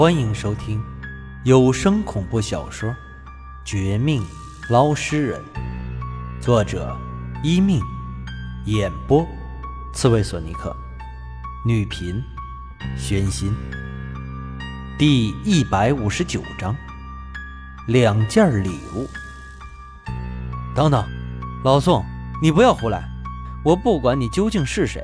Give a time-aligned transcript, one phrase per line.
[0.00, 0.82] 欢迎收听
[1.44, 2.88] 有声恐怖小说
[3.66, 4.24] 《绝命
[4.70, 5.38] 捞尸人》，
[6.42, 6.96] 作者
[7.42, 7.82] 一命，
[8.64, 9.28] 演播
[9.92, 10.74] 刺猬索尼克，
[11.66, 12.18] 女频
[12.96, 13.54] 宣心。
[14.98, 16.74] 第一百五十九章，
[17.86, 19.06] 两件礼物。
[20.74, 21.06] 等等，
[21.62, 22.02] 老宋，
[22.40, 23.06] 你不要胡来！
[23.62, 25.02] 我不管你究竟是谁，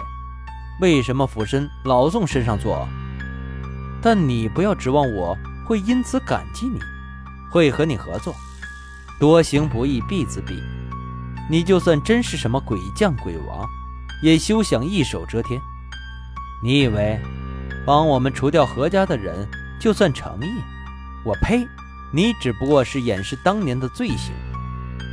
[0.80, 2.88] 为什么附身老宋身上做？
[4.02, 5.36] 但你不要指望我
[5.66, 6.78] 会因此感激你，
[7.50, 8.34] 会和你合作。
[9.18, 10.60] 多行不义必自毙。
[11.48, 13.66] 你就算真是什么鬼将鬼王，
[14.23, 15.60] 也休想一手遮天。
[16.62, 17.20] 你以为
[17.87, 19.48] 帮我们除掉何家的人
[19.80, 20.60] 就算诚意？
[21.24, 21.66] 我呸！
[22.12, 24.32] 你只不过是掩饰当年的罪行，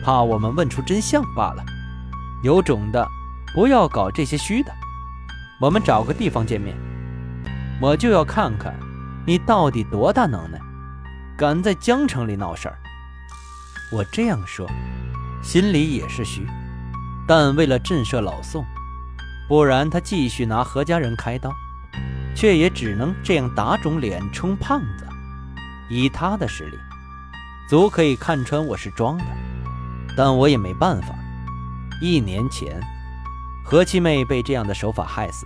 [0.04, 1.64] 怕我们问出真相罢了。
[2.44, 3.08] 有种的，
[3.54, 4.72] 不要搞这些虚的。
[5.60, 6.76] 我们找个地方见面。
[7.82, 8.74] 我就要看看，
[9.26, 10.60] 你到底多大能耐，
[11.38, 12.78] 敢在江城里闹事儿。
[13.92, 14.70] 我这样说，
[15.42, 16.48] 心里也是虚，
[17.28, 18.66] 但为了震慑老宋，
[19.48, 21.54] 不然他继续拿何家人开刀，
[22.36, 25.06] 却也只能这样打肿脸充胖子。
[25.90, 26.78] 以他的实力，
[27.68, 29.26] 足可以看穿我是装的，
[30.16, 31.14] 但我也没办法。
[32.02, 32.80] 一年前，
[33.64, 35.46] 何七妹被这样的手法害死。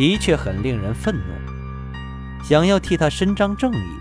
[0.00, 3.98] 的确很令人愤怒，想要替他伸张正义。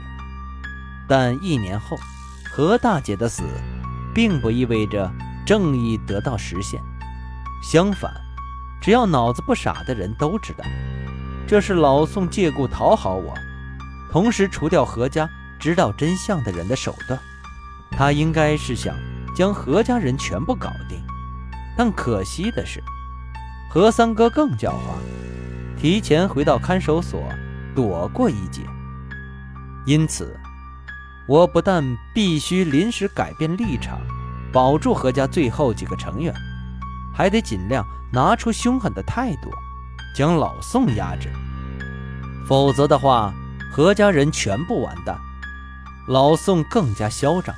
[1.10, 1.98] 但一年后，
[2.50, 3.44] 何大姐的死，
[4.16, 5.12] 并不意味着
[5.46, 6.82] 正义得到实现。
[7.62, 8.14] 相反，
[8.80, 10.64] 只要脑子不傻的人都知道，
[11.46, 13.34] 这是老宋借故讨好我，
[14.10, 17.20] 同时除掉何家知道真相的人的手段。
[17.92, 18.96] 他应该是想
[19.36, 20.98] 将何家人全部搞定。
[21.76, 22.82] 但可惜的是，
[23.70, 25.19] 何三哥更狡猾。
[25.80, 27.24] 提前回到看守所，
[27.74, 28.62] 躲过一劫。
[29.86, 30.38] 因此，
[31.26, 31.82] 我不但
[32.14, 33.98] 必须临时改变立场，
[34.52, 36.36] 保住何家最后几个成员，
[37.16, 39.50] 还得尽量拿出凶狠的态度，
[40.14, 41.30] 将老宋压制。
[42.46, 43.34] 否则的话，
[43.72, 45.18] 何家人全部完蛋，
[46.10, 47.56] 老宋更加嚣张，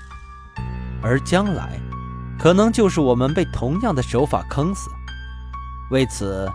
[1.01, 1.79] 而将来，
[2.38, 4.91] 可能就是我们被同样的手法坑死。
[5.90, 6.47] 为此。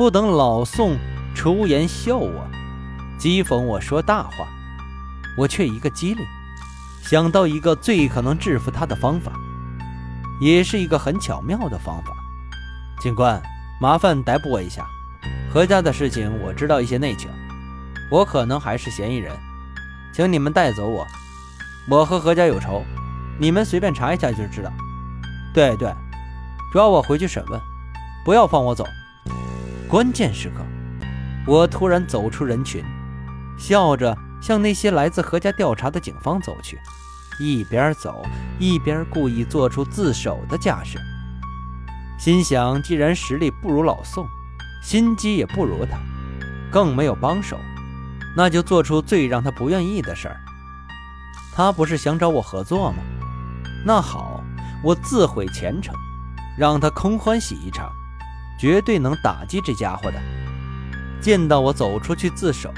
[0.00, 0.96] 不等老宋
[1.34, 2.48] 出言笑我，
[3.18, 4.48] 讥讽我说大话，
[5.36, 6.24] 我却一个机灵，
[7.02, 9.30] 想到一个最可能制服他的方法，
[10.40, 12.14] 也是一个很巧妙的方法。
[13.02, 13.42] 警官，
[13.78, 14.86] 麻烦逮捕我一下。
[15.52, 17.28] 何家的事情我知道一些内情，
[18.10, 19.38] 我可能还是嫌疑人，
[20.14, 21.06] 请你们带走我。
[21.90, 22.82] 我和何家有仇，
[23.38, 24.72] 你们随便查一下就知道。
[25.52, 25.94] 对对，
[26.72, 27.60] 抓我回去审问，
[28.24, 28.86] 不要放我走。
[29.90, 30.64] 关键时刻，
[31.44, 32.84] 我突然走出人群，
[33.58, 36.78] 笑着向那些来自何家调查的警方走去，
[37.40, 38.24] 一边走
[38.60, 40.96] 一边故意做出自首的架势。
[42.20, 44.24] 心想，既然实力不如老宋，
[44.80, 45.98] 心机也不如他，
[46.70, 47.58] 更没有帮手，
[48.36, 50.36] 那就做出最让他不愿意的事儿。
[51.52, 52.98] 他不是想找我合作吗？
[53.84, 54.40] 那好，
[54.84, 55.92] 我自毁前程，
[56.56, 57.90] 让他空欢喜一场。
[58.60, 60.20] 绝对能打击这家伙的。
[61.22, 62.70] 见到我走出去自首，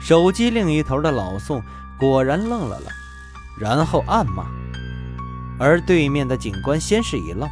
[0.00, 1.62] 手机另一头的老宋
[1.96, 2.88] 果然愣了愣，
[3.58, 4.44] 然后暗骂。
[5.56, 7.48] 而对面的警官先是一愣，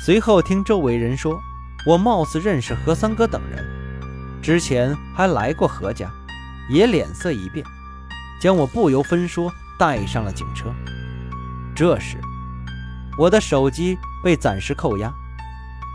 [0.00, 1.40] 随后听周围人说，
[1.86, 3.64] 我貌似认识何三哥等人，
[4.42, 6.10] 之前还来过何家，
[6.68, 7.64] 也脸色一变，
[8.40, 10.74] 将我不由分说带上了警车。
[11.72, 12.18] 这时，
[13.16, 15.12] 我的手机被暂时扣押。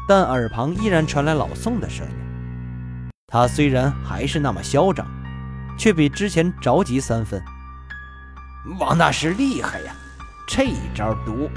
[0.09, 5.06] 但耳旁依然传来老宋的声音，他虽然还是那么嚣张，
[5.78, 7.40] 却比之前着急三分。
[8.80, 9.94] 王大师厉害呀，
[10.47, 11.47] 这一招毒，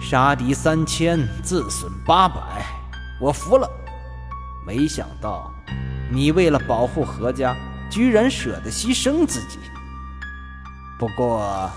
[0.00, 2.66] 杀敌三千，自损八百，
[3.20, 3.70] 我服了。
[4.66, 5.54] 没想到
[6.10, 7.54] 你为了保护何家，
[7.88, 9.60] 居然舍得牺牲自己。
[10.98, 11.70] 不过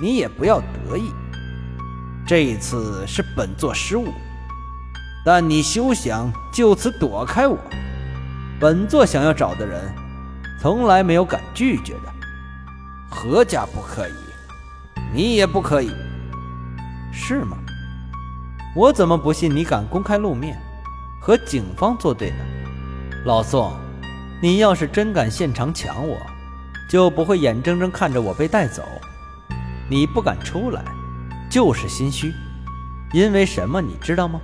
[0.00, 1.12] 你也不要得意，
[2.26, 4.14] 这一次是本座失误。
[5.26, 7.58] 但你休想就此躲开我！
[8.60, 9.92] 本座想要找的人，
[10.62, 12.14] 从来没有敢拒绝的。
[13.10, 14.12] 何家不可以，
[15.12, 15.90] 你也不可以，
[17.12, 17.58] 是吗？
[18.76, 20.56] 我怎么不信你敢公开露面，
[21.20, 22.36] 和警方作对呢？
[23.24, 23.72] 老宋，
[24.40, 26.16] 你要是真敢现场抢我，
[26.88, 28.84] 就不会眼睁睁看着我被带走。
[29.90, 30.84] 你不敢出来，
[31.50, 32.32] 就是心虚。
[33.12, 33.80] 因为什么？
[33.80, 34.40] 你知道吗？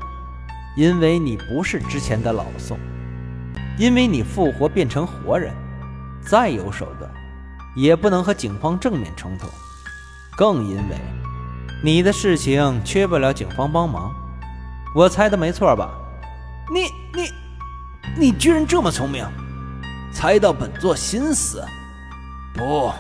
[0.75, 2.79] 因为你不是之前的老宋，
[3.77, 5.55] 因为你复活变成活人，
[6.23, 7.11] 再有手段，
[7.77, 9.47] 也不能和警方正面冲突，
[10.37, 10.97] 更因为
[11.85, 14.15] 你的事情缺不了警方帮忙。
[14.95, 15.91] 我猜的没错吧？
[16.73, 16.85] 你
[17.15, 17.31] 你
[18.19, 19.27] 你居然这么聪明，
[20.11, 21.63] 猜到本座心思？
[22.55, 22.93] 不，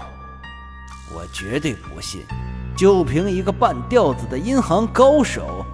[1.14, 2.22] 我绝对不信，
[2.76, 5.64] 就凭一个半吊子的银行高手，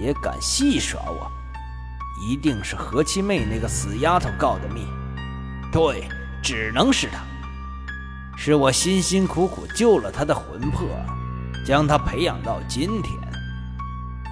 [0.00, 1.30] 也敢戏耍我？
[2.28, 4.86] 一定是何七妹那个死丫头告的密。
[5.72, 6.08] 对，
[6.42, 7.18] 只能是她。
[8.36, 10.88] 是我辛辛苦苦救了她的魂魄，
[11.66, 13.18] 将她培养到今天。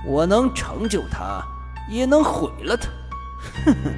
[0.07, 1.43] 我能成就她，
[1.91, 2.89] 也能毁了她。
[3.65, 3.93] 哼哼，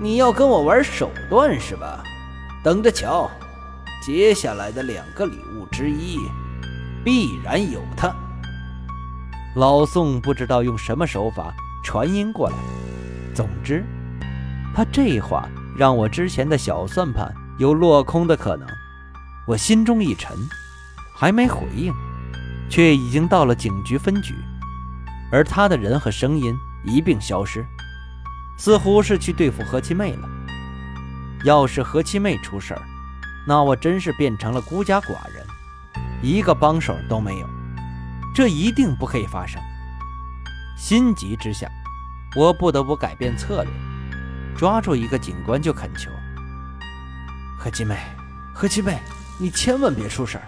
[0.00, 2.02] 你要跟我玩手段是吧？
[2.64, 3.30] 等着瞧，
[4.04, 6.18] 接下来的两个礼物之一，
[7.04, 8.14] 必然有她。
[9.54, 11.54] 老宋不知道用什么手法
[11.88, 12.56] 传音过来，
[13.34, 13.82] 总之，
[14.74, 18.68] 他这话让我之前的小算盘有落空的可能。
[19.46, 20.36] 我心中一沉，
[21.16, 21.90] 还没回应，
[22.68, 24.34] 却已经到了警局分局，
[25.32, 26.54] 而他的人和声音
[26.84, 27.64] 一并消失，
[28.58, 30.28] 似乎是去对付何七妹了。
[31.42, 32.82] 要是何七妹出事儿，
[33.46, 35.46] 那我真是变成了孤家寡人，
[36.20, 37.48] 一个帮手都没有，
[38.34, 39.58] 这一定不可以发生。
[40.76, 41.68] 心急之下，
[42.38, 43.72] 我不得不改变策略，
[44.56, 46.08] 抓住一个警官就恳求
[47.58, 47.96] ：“何七妹，
[48.54, 48.96] 何七妹。”
[49.40, 50.38] 你千万别出事，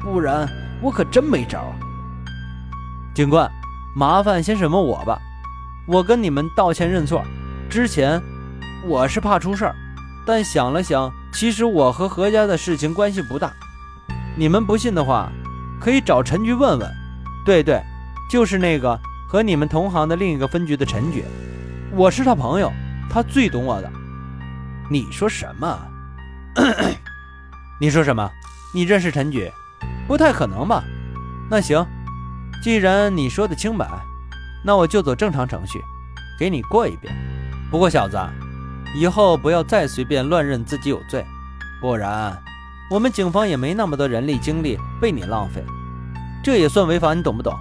[0.00, 0.48] 不然
[0.80, 1.72] 我可真没招。
[3.14, 3.48] 警官，
[3.94, 5.16] 麻烦先审问我吧，
[5.86, 7.24] 我跟你们道歉认错。
[7.70, 8.20] 之前
[8.84, 9.72] 我是怕出事，
[10.26, 13.52] 但想了想，其实我和何家的事情关系不大。
[14.36, 15.30] 你们不信的话，
[15.80, 16.88] 可以找陈局问问。
[17.44, 17.80] 对对，
[18.28, 21.24] 就是那个和你们同行的另一个分局的陈局，
[21.92, 22.72] 我是他朋友，
[23.10, 23.90] 他最懂我的。
[24.88, 25.78] 你说什么？
[27.80, 28.30] 你说什么？
[28.72, 29.50] 你认识陈局？
[30.06, 30.84] 不太可能吧？
[31.50, 31.84] 那行，
[32.62, 33.88] 既然你说的清白，
[34.64, 35.80] 那我就走正常程序，
[36.38, 37.12] 给你过一遍。
[37.68, 38.16] 不过小子，
[38.94, 41.26] 以后不要再随便乱认自己有罪，
[41.80, 42.40] 不然
[42.88, 45.64] 我们警方也没那么多人力精力被你浪费，
[46.44, 47.52] 这也算违法，你懂不懂？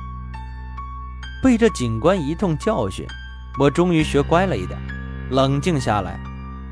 [1.45, 3.05] 被这警官一通教训，
[3.59, 4.79] 我终于学乖了一点，
[5.29, 6.19] 冷静下来，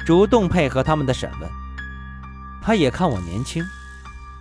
[0.04, 1.48] 主动配合他们的审问。
[2.60, 3.64] 他也看我年轻，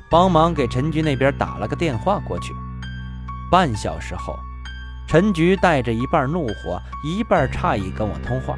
[0.08, 2.55] 帮忙给陈局那边打了个电话过去。
[3.50, 4.38] 半小时后，
[5.06, 8.56] 陈局带着一半怒火、一半诧异跟我通话，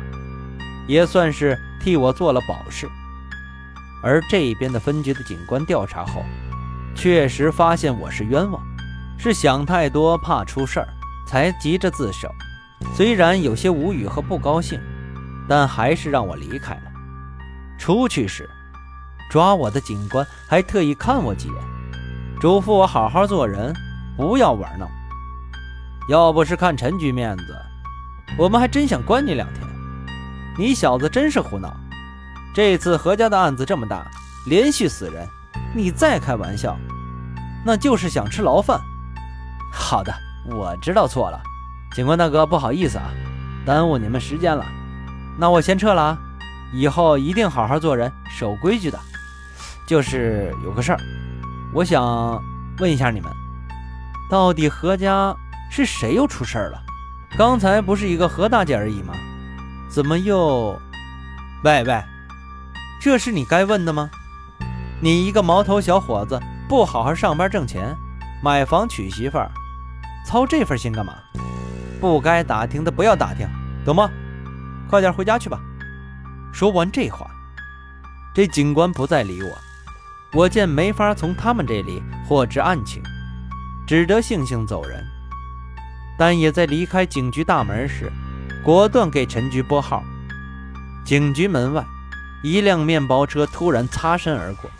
[0.87, 2.88] 也算是替我做了保释。
[4.00, 6.23] 而这边的分局的警官调查后，
[6.94, 8.62] 确实发现我是冤枉，
[9.19, 10.87] 是想太多怕出事儿
[11.26, 12.29] 才急着自首。
[12.94, 14.81] 虽然有些无语和不高兴，
[15.49, 16.82] 但还是让我离开了。
[17.79, 18.49] 出去时。
[19.31, 21.56] 抓我的警官还特意看我几眼，
[22.41, 23.75] 嘱咐我好好做人，
[24.17, 24.88] 不要玩闹。
[26.09, 27.56] 要不是看陈局面子，
[28.38, 29.67] 我们还真想关你两天。
[30.56, 31.75] 你小子真是胡闹！
[32.55, 34.06] 这次何家的案子这么大，
[34.47, 35.27] 连续死人，
[35.75, 36.79] 你再开玩笑，
[37.65, 38.81] 那就是想吃牢饭。
[39.73, 40.15] 好的，
[40.46, 41.41] 我知道错了，
[41.94, 43.05] 警官大哥，不好意思啊，
[43.64, 44.64] 耽误你们时间了。
[45.38, 46.19] 那我先撤了啊，
[46.73, 48.99] 以后一定好好做人，守规矩的。
[49.87, 50.99] 就是有个事儿，
[51.72, 52.43] 我想
[52.79, 53.31] 问一下你们，
[54.31, 55.34] 到底何家
[55.70, 56.82] 是谁又出事儿了？
[57.36, 59.13] 刚才不是一个何大姐而已吗？
[59.89, 60.79] 怎么又……
[61.65, 62.03] 喂喂，
[63.01, 64.10] 这是你该问的吗？
[65.01, 67.96] 你一个毛头小伙子，不好好上班挣钱，
[68.43, 69.51] 买房娶媳妇儿，
[70.25, 71.15] 操这份心干嘛？
[72.01, 73.49] 不该打听的不要打听，
[73.85, 74.11] 懂吗？
[74.91, 75.59] 快点回家去吧。
[76.53, 77.27] 说完这话，
[78.35, 79.49] 这警官不再理我。
[80.33, 83.03] 我见没法从他们这里获知案情，
[83.87, 85.05] 只得悻悻走人。
[86.19, 88.13] 但也在离开警局大门时，
[88.63, 90.03] 果断给陈局拨号。
[91.05, 91.85] 警局门外，
[92.43, 94.71] 一辆面包车突然擦身而过，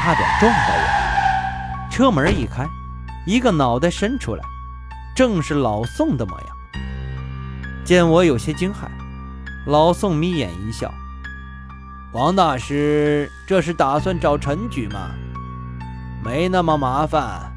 [0.00, 1.90] 差点撞到我。
[1.90, 2.66] 车门一开，
[3.26, 4.44] 一个脑袋伸出来，
[5.16, 6.48] 正是老宋的模样。
[7.86, 8.86] 见我有些惊骇，
[9.66, 10.92] 老宋眯眼一笑。
[12.12, 15.12] 王大师，这是打算找陈局吗？
[16.22, 17.50] 没那么麻烦。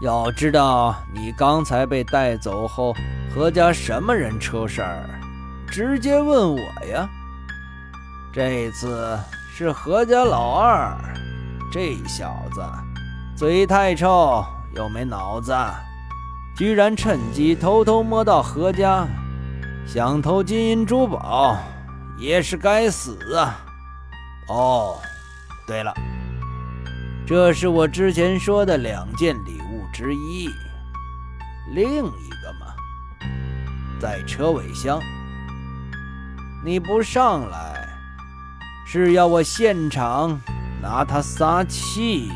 [0.00, 2.94] 要知道，你刚才被带走后，
[3.34, 5.20] 何家什么人出事儿？
[5.70, 7.06] 直接问我呀。
[8.32, 9.18] 这次
[9.54, 10.96] 是何家老二，
[11.70, 12.64] 这小子
[13.36, 14.42] 嘴太臭
[14.74, 15.54] 又没脑子，
[16.58, 19.06] 居然趁机偷偷摸到何家，
[19.86, 21.56] 想偷金银珠宝，
[22.18, 23.64] 也是该死啊！
[24.48, 24.98] 哦，
[25.68, 25.94] 对了，
[27.24, 30.50] 这是我之前说的两件礼物之一。
[31.76, 32.74] 另一个嘛，
[34.00, 35.00] 在车尾箱。
[36.64, 37.88] 你不上来，
[38.84, 40.40] 是要我现场
[40.82, 42.32] 拿它撒气？